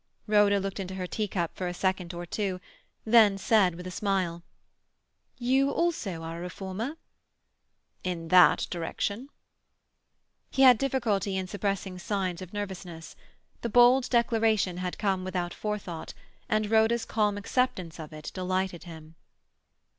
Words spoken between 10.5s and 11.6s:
had difficulty in